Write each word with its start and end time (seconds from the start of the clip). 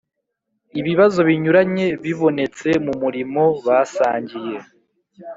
ibibazo 0.79 1.19
binyuranye 1.27 1.85
bibonetse 2.03 2.67
mu 2.85 2.93
murimo 3.01 3.43
basangiye 3.65 4.57